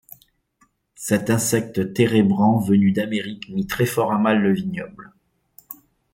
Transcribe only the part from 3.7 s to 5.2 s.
fortement à mal le vignoble.